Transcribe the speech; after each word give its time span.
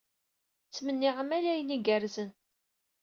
Ttmenniɣ-am 0.67 1.29
ala 1.37 1.49
ayen 1.51 1.75
igerrzen. 1.75 2.29